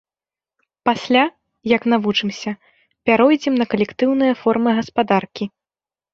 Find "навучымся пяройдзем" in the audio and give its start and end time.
1.93-3.53